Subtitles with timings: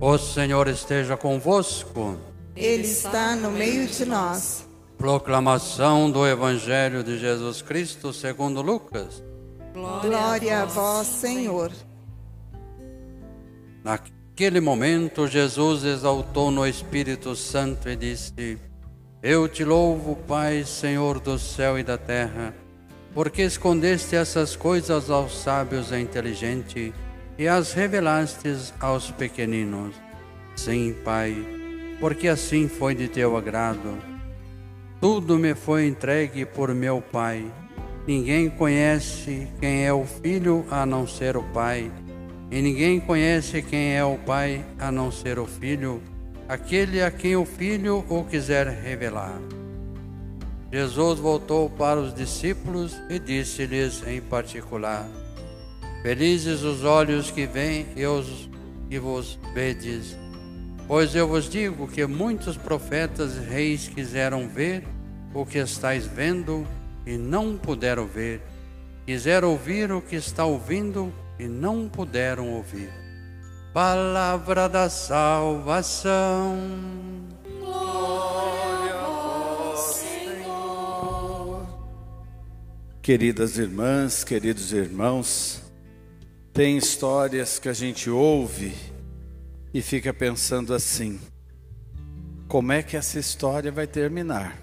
[0.00, 2.16] O Senhor esteja convosco.
[2.54, 4.64] Ele está no meio de nós.
[4.96, 9.20] Proclamação do Evangelho de Jesus Cristo segundo Lucas.
[9.72, 11.72] Glória a vós, Senhor.
[13.82, 18.56] Naquele momento, Jesus exaltou no Espírito Santo e disse:
[19.20, 22.54] Eu te louvo, Pai, Senhor do céu e da terra,
[23.12, 26.92] porque escondeste essas coisas aos sábios e inteligentes
[27.38, 29.94] e as revelastes aos pequeninos.
[30.56, 31.36] Sim, Pai,
[32.00, 33.96] porque assim foi de teu agrado.
[35.00, 37.46] Tudo me foi entregue por meu Pai.
[38.06, 41.92] Ninguém conhece quem é o Filho a não ser o Pai,
[42.50, 46.02] e ninguém conhece quem é o Pai a não ser o Filho,
[46.48, 49.38] aquele a quem o Filho o quiser revelar.
[50.72, 55.06] Jesus voltou para os discípulos e disse-lhes em particular:
[56.02, 58.48] Felizes os olhos que veem e os
[58.88, 60.16] que vos vedes.
[60.86, 64.84] Pois eu vos digo que muitos profetas e reis quiseram ver
[65.34, 66.66] o que estáis vendo
[67.04, 68.40] e não puderam ver.
[69.04, 72.90] Quiseram ouvir o que está ouvindo e não puderam ouvir.
[73.72, 76.56] Palavra da salvação.
[77.60, 81.66] Glória a vós, Senhor.
[83.02, 85.67] Queridas irmãs, queridos irmãos,
[86.58, 88.74] tem histórias que a gente ouve
[89.72, 91.20] e fica pensando assim:
[92.48, 94.58] como é que essa história vai terminar?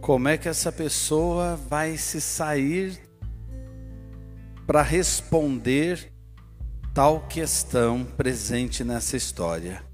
[0.00, 3.00] Como é que essa pessoa vai se sair
[4.66, 6.12] para responder
[6.92, 9.84] tal questão presente nessa história?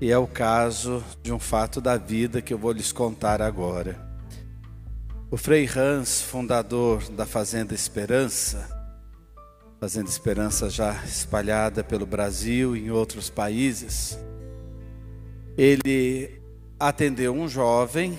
[0.00, 4.00] E é o caso de um fato da vida que eu vou lhes contar agora.
[5.32, 8.79] O Frei Hans, fundador da Fazenda Esperança,
[9.80, 14.18] Fazenda Esperança já espalhada pelo Brasil e em outros países.
[15.56, 16.38] Ele
[16.78, 18.18] atendeu um jovem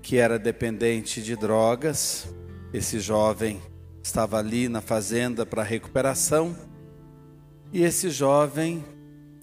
[0.00, 2.32] que era dependente de drogas.
[2.72, 3.60] Esse jovem
[4.00, 6.56] estava ali na fazenda para recuperação.
[7.72, 8.84] E esse jovem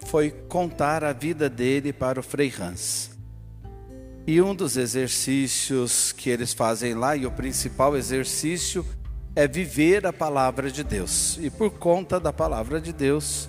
[0.05, 3.11] foi contar a vida dele para o Frei Hans.
[4.25, 8.85] E um dos exercícios que eles fazem lá, e o principal exercício,
[9.37, 11.37] é viver a palavra de Deus.
[11.39, 13.47] E por conta da palavra de Deus,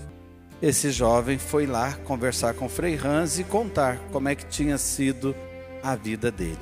[0.60, 5.34] esse jovem foi lá conversar com Frei Hans e contar como é que tinha sido
[5.82, 6.58] a vida dele.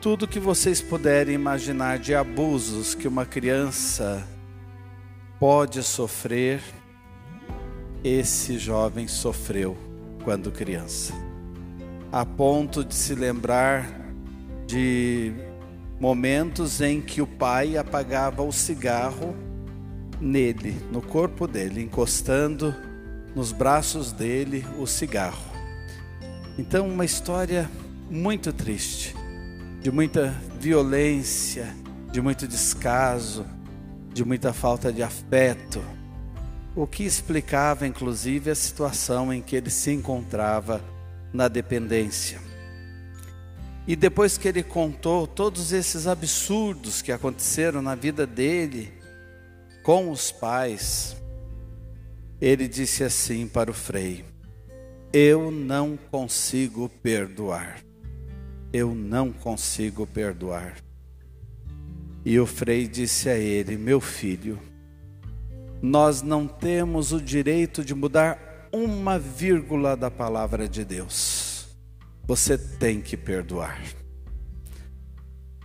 [0.00, 4.24] Tudo que vocês puderem imaginar de abusos que uma criança
[5.40, 6.62] pode sofrer,
[8.04, 9.76] esse jovem sofreu
[10.22, 11.12] quando criança,
[12.12, 13.90] a ponto de se lembrar
[14.68, 15.32] de
[16.00, 19.34] momentos em que o pai apagava o cigarro
[20.20, 22.74] nele, no corpo dele, encostando
[23.34, 25.48] nos braços dele o cigarro.
[26.58, 27.70] Então, uma história
[28.10, 29.14] muito triste,
[29.80, 31.74] de muita violência,
[32.10, 33.44] de muito descaso,
[34.12, 35.82] de muita falta de afeto,
[36.74, 40.80] o que explicava inclusive a situação em que ele se encontrava
[41.32, 42.47] na dependência.
[43.88, 48.92] E depois que ele contou todos esses absurdos que aconteceram na vida dele
[49.82, 51.16] com os pais,
[52.38, 54.26] ele disse assim para o Frei:
[55.10, 57.80] Eu não consigo perdoar.
[58.74, 60.76] Eu não consigo perdoar.
[62.26, 64.58] E o Frei disse a ele: Meu filho,
[65.80, 71.47] nós não temos o direito de mudar uma vírgula da palavra de Deus
[72.28, 73.82] você tem que perdoar.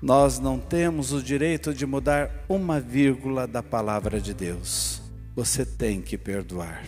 [0.01, 5.02] Nós não temos o direito de mudar uma vírgula da palavra de Deus.
[5.35, 6.85] Você tem que perdoar.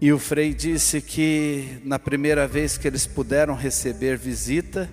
[0.00, 4.88] E o Frei disse que na primeira vez que eles puderam receber visita,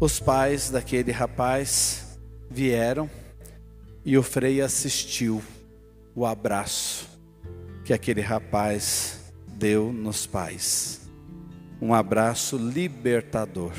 [0.00, 2.16] os pais daquele rapaz
[2.48, 3.10] vieram
[4.04, 5.42] e o Frei assistiu
[6.14, 7.08] o abraço
[7.84, 9.18] que aquele rapaz
[9.48, 11.07] deu nos pais
[11.80, 13.72] um abraço libertador.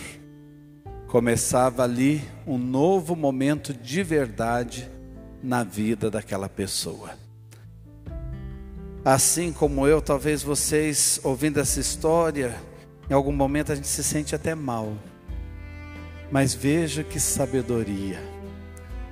[1.07, 4.89] Começava ali um novo momento de verdade
[5.41, 7.11] na vida daquela pessoa.
[9.03, 12.55] Assim como eu, talvez vocês ouvindo essa história,
[13.09, 14.93] em algum momento a gente se sente até mal.
[16.31, 18.19] Mas veja que sabedoria.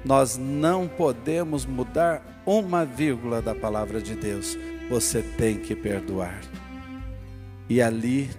[0.06, 4.58] Nós não podemos mudar uma vírgula da palavra de Deus.
[4.90, 6.40] Você tem que perdoar.
[7.68, 8.30] E ali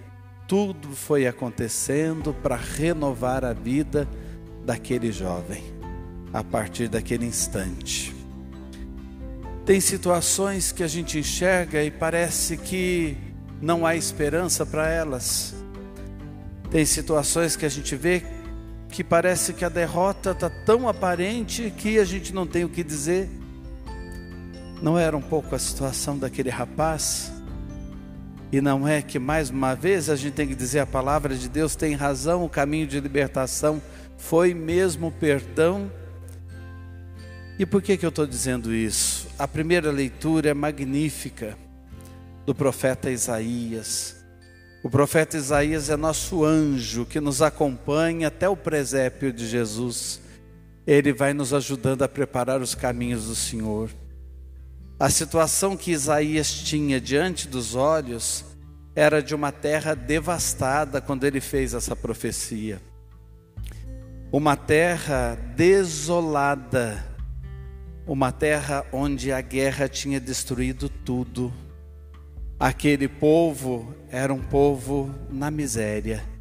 [0.48, 4.08] tudo foi acontecendo para renovar a vida
[4.64, 5.62] daquele jovem,
[6.32, 8.16] a partir daquele instante.
[9.66, 13.14] Tem situações que a gente enxerga e parece que
[13.60, 15.54] não há esperança para elas.
[16.70, 18.22] Tem situações que a gente vê
[18.88, 22.82] que parece que a derrota está tão aparente que a gente não tem o que
[22.82, 23.28] dizer.
[24.80, 27.37] Não era um pouco a situação daquele rapaz?
[28.50, 31.48] E não é que mais uma vez a gente tem que dizer a palavra de
[31.48, 33.80] Deus tem razão, o caminho de libertação
[34.16, 35.90] foi mesmo perdão.
[37.58, 39.28] E por que, que eu estou dizendo isso?
[39.38, 41.56] A primeira leitura é magnífica
[42.46, 44.16] do profeta Isaías.
[44.82, 50.20] O profeta Isaías é nosso anjo que nos acompanha até o presépio de Jesus.
[50.86, 53.90] Ele vai nos ajudando a preparar os caminhos do Senhor.
[55.00, 58.44] A situação que Isaías tinha diante dos olhos
[58.96, 62.82] era de uma terra devastada quando ele fez essa profecia.
[64.32, 67.04] Uma terra desolada,
[68.06, 71.52] uma terra onde a guerra tinha destruído tudo.
[72.58, 76.37] Aquele povo era um povo na miséria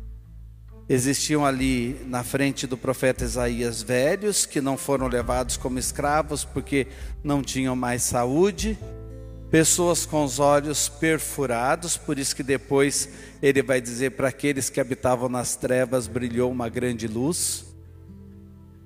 [0.89, 6.87] Existiam ali na frente do profeta Isaías velhos que não foram levados como escravos porque
[7.21, 8.79] não tinham mais saúde,
[9.51, 13.09] pessoas com os olhos perfurados, por isso que depois
[13.41, 17.65] ele vai dizer para aqueles que habitavam nas trevas brilhou uma grande luz.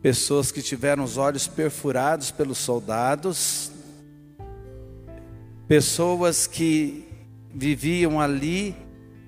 [0.02, 3.72] Pessoas que tiveram os olhos perfurados pelos soldados,
[5.68, 7.08] pessoas que
[7.54, 8.76] viviam ali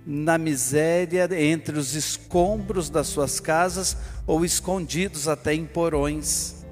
[0.06, 3.96] na miséria entre os escombros das suas casas
[4.28, 6.64] ou escondidos até em porões.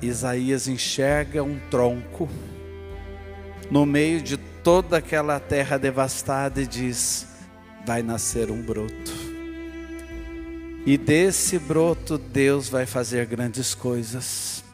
[0.00, 2.28] Isaías enxerga um tronco
[3.70, 7.26] no meio de toda aquela terra devastada e diz:
[7.84, 9.28] vai nascer um broto.
[10.86, 14.64] E desse broto Deus vai fazer grandes coisas.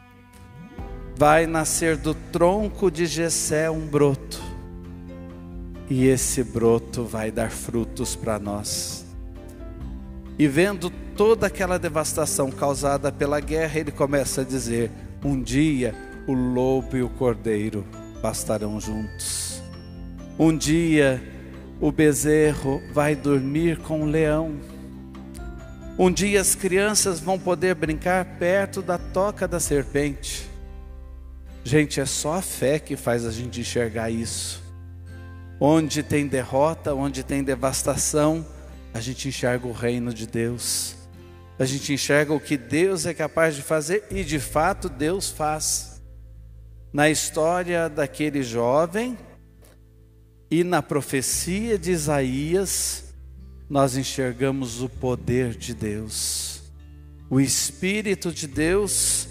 [1.17, 4.44] Vai nascer do tronco de Jessé um broto
[5.89, 9.05] e esse broto vai dar frutos para nós.
[10.39, 14.91] E vendo toda aquela devastação causada pela guerra, ele começa a dizer:
[15.25, 15.95] Um dia
[16.27, 17.87] o lobo e o cordeiro
[18.23, 19.63] pastarão juntos.
[20.39, 21.23] Um dia
[21.81, 24.57] o bezerro vai dormir com o leão.
[25.97, 30.49] Um dia as crianças vão poder brincar perto da toca da serpente.
[31.63, 34.64] Gente, é só a fé que faz a gente enxergar isso.
[35.61, 38.45] Onde tem derrota, onde tem devastação,
[38.93, 40.97] a gente enxerga o reino de Deus.
[41.59, 46.03] A gente enxerga o que Deus é capaz de fazer e de fato Deus faz.
[46.93, 49.17] Na história daquele jovem
[50.51, 53.15] e na profecia de Isaías,
[53.69, 56.62] nós enxergamos o poder de Deus.
[57.31, 59.29] O Espírito de Deus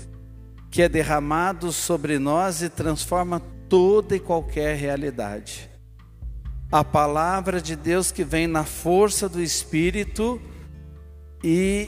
[0.72, 3.40] que é derramado sobre nós e transforma
[3.70, 5.73] toda e qualquer realidade
[6.74, 10.42] a palavra de Deus que vem na força do Espírito
[11.44, 11.88] e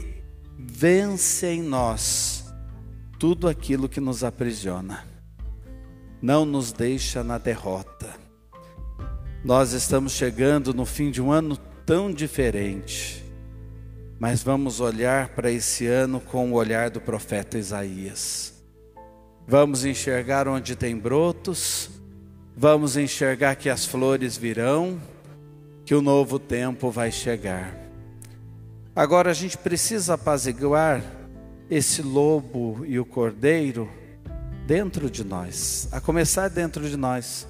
[0.60, 2.54] vence em nós
[3.18, 5.04] tudo aquilo que nos aprisiona,
[6.22, 8.14] não nos deixa na derrota.
[9.44, 13.26] Nós estamos chegando no fim de um ano tão diferente,
[14.20, 18.54] mas vamos olhar para esse ano com o olhar do profeta Isaías.
[19.48, 21.90] Vamos enxergar onde tem brotos,
[22.56, 25.00] vamos enxergar que as flores virão,
[25.86, 27.76] que o novo tempo vai chegar.
[28.96, 31.04] Agora a gente precisa apaziguar
[31.70, 33.90] esse lobo e o cordeiro
[34.66, 37.46] dentro de nós, a começar dentro de nós.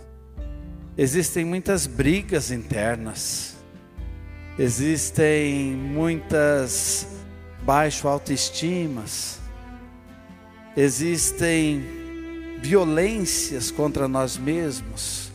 [0.97, 3.55] Existem muitas brigas internas,
[4.57, 7.07] existem muitas
[7.63, 9.39] baixo autoestimas,
[10.75, 12.04] existem
[12.65, 15.31] violências contra nós mesmos,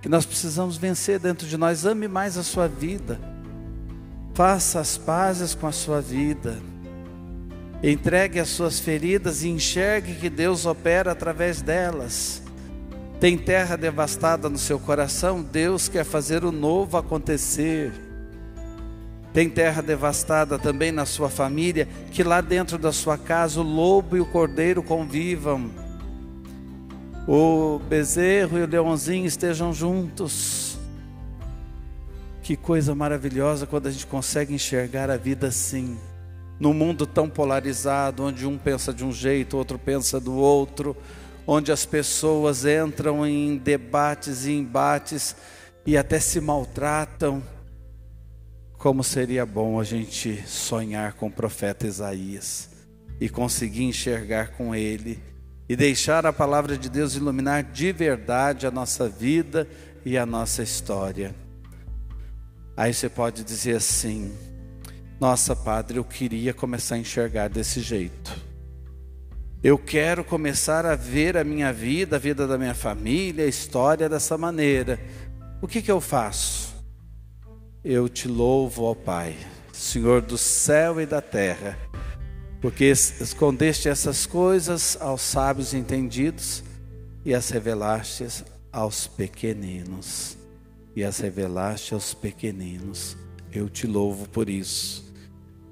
[0.00, 1.84] que nós precisamos vencer dentro de nós.
[1.84, 3.20] Ame mais a sua vida,
[4.32, 6.56] faça as pazes com a sua vida,
[7.82, 12.40] entregue as suas feridas e enxergue que Deus opera através delas.
[13.18, 17.92] Tem terra devastada no seu coração, Deus quer fazer o novo acontecer.
[19.32, 24.16] Tem terra devastada também na sua família, que lá dentro da sua casa o lobo
[24.16, 25.87] e o cordeiro convivam
[27.30, 30.78] o bezerro e o leãozinho estejam juntos.
[32.42, 35.98] Que coisa maravilhosa quando a gente consegue enxergar a vida assim.
[36.58, 40.96] Num mundo tão polarizado, onde um pensa de um jeito, outro pensa do outro,
[41.46, 45.36] onde as pessoas entram em debates e embates
[45.84, 47.42] e até se maltratam.
[48.78, 52.70] Como seria bom a gente sonhar com o profeta Isaías
[53.20, 55.27] e conseguir enxergar com ele
[55.68, 59.68] e deixar a palavra de Deus iluminar de verdade a nossa vida
[60.04, 61.34] e a nossa história.
[62.76, 64.32] Aí você pode dizer assim:
[65.20, 68.48] Nossa, Padre, eu queria começar a enxergar desse jeito.
[69.62, 74.08] Eu quero começar a ver a minha vida, a vida da minha família, a história
[74.08, 75.00] dessa maneira.
[75.60, 76.72] O que, que eu faço?
[77.84, 79.36] Eu te louvo, ó Pai,
[79.72, 81.76] Senhor do céu e da terra,
[82.60, 86.64] porque escondeste essas coisas aos sábios entendidos
[87.24, 90.36] e as revelaste aos pequeninos
[90.94, 93.16] e as revelaste aos pequeninos.
[93.52, 95.12] Eu te louvo por isso.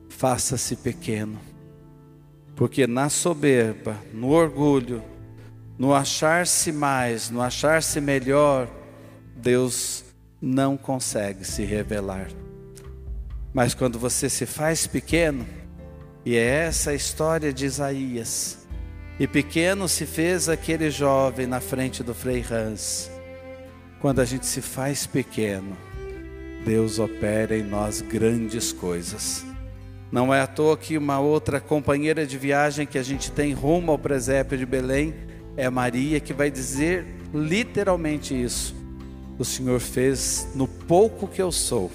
[0.08, 1.38] Faça-se pequeno,
[2.54, 5.02] porque na soberba, no orgulho,
[5.78, 8.66] no achar-se mais, no achar-se melhor,
[9.36, 10.04] Deus
[10.40, 12.28] não consegue se revelar.
[13.52, 15.46] Mas quando você se faz pequeno,
[16.26, 18.58] e é essa a história de Isaías,
[19.16, 23.08] e pequeno se fez aquele jovem na frente do Frei Hans,
[24.00, 25.76] quando a gente se faz pequeno,
[26.64, 29.46] Deus opera em nós grandes coisas.
[30.10, 33.92] Não é à toa que uma outra companheira de viagem que a gente tem rumo
[33.92, 35.14] ao presépio de Belém
[35.56, 38.74] é Maria, que vai dizer literalmente isso.
[39.38, 41.88] O Senhor fez no pouco que eu sou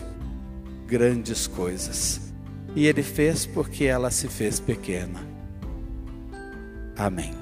[0.87, 2.30] grandes coisas.
[2.75, 5.19] E Ele fez porque ela se fez pequena.
[6.97, 7.40] Amém.